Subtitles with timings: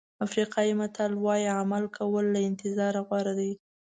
[0.25, 3.51] افریقایي متل وایي عمل کول له انتظار غوره دي.